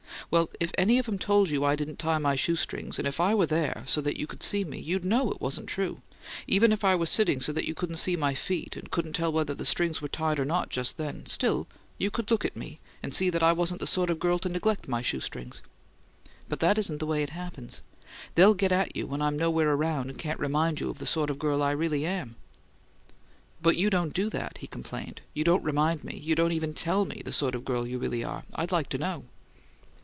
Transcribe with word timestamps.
Well, 0.29 0.49
if 0.61 0.71
any 0.77 0.97
of 0.97 1.09
'em 1.09 1.19
told 1.19 1.49
you 1.49 1.65
I 1.65 1.75
didn't 1.75 1.99
tie 1.99 2.17
my 2.17 2.35
shoe 2.37 2.55
strings, 2.55 2.97
and 2.97 3.05
if 3.05 3.19
I 3.19 3.35
were 3.35 3.45
there, 3.47 3.83
so 3.85 3.99
that 3.99 4.17
you 4.17 4.25
could 4.27 4.41
see 4.41 4.63
me, 4.63 4.79
you'd 4.79 5.03
know 5.03 5.29
it 5.29 5.41
wasn't 5.41 5.67
true. 5.67 5.97
Even 6.47 6.71
if 6.71 6.85
I 6.85 6.95
were 6.95 7.05
sitting 7.05 7.41
so 7.41 7.51
that 7.51 7.67
you 7.67 7.73
couldn't 7.75 7.97
see 7.97 8.15
my 8.15 8.33
feet, 8.33 8.77
and 8.77 8.89
couldn't 8.89 9.11
tell 9.11 9.33
whether 9.33 9.53
the 9.53 9.65
strings 9.65 10.01
were 10.01 10.07
tied 10.07 10.39
or 10.39 10.45
not 10.45 10.69
just 10.69 10.95
then, 10.95 11.25
still 11.25 11.67
you 11.97 12.09
could 12.09 12.31
look 12.31 12.45
at 12.45 12.55
me, 12.55 12.79
and 13.03 13.13
see 13.13 13.29
that 13.29 13.43
I 13.43 13.51
wasn't 13.51 13.81
the 13.81 13.87
sort 13.87 14.09
of 14.09 14.19
girl 14.21 14.39
to 14.39 14.47
neglect 14.47 14.87
my 14.87 15.01
shoe 15.01 15.19
strings. 15.19 15.61
But 16.47 16.61
that 16.61 16.77
isn't 16.77 16.99
the 16.99 17.07
way 17.07 17.23
it 17.23 17.31
happens: 17.31 17.81
they'll 18.35 18.53
get 18.53 18.71
at 18.71 18.95
you 18.95 19.07
when 19.07 19.21
I'm 19.21 19.35
nowhere 19.37 19.73
around 19.73 20.09
and 20.09 20.17
can't 20.17 20.39
remind 20.39 20.79
you 20.79 20.89
of 20.89 20.99
the 20.99 21.05
sort 21.05 21.29
of 21.29 21.39
girl 21.39 21.61
I 21.61 21.71
really 21.71 22.05
am." 22.05 22.37
"But 23.61 23.75
you 23.75 23.89
don't 23.89 24.13
do 24.13 24.29
that," 24.29 24.59
he 24.59 24.67
complained. 24.67 25.19
"You 25.33 25.43
don't 25.43 25.65
remind 25.65 26.05
me 26.05 26.17
you 26.17 26.35
don't 26.35 26.53
even 26.53 26.73
tell 26.73 27.03
me 27.03 27.21
the 27.25 27.33
sort 27.33 27.53
of 27.53 27.65
girl 27.65 27.85
you 27.85 27.99
really 27.99 28.23
are! 28.23 28.43
I'd 28.55 28.71
like 28.71 28.87
to 28.89 28.97
know." 28.97 29.25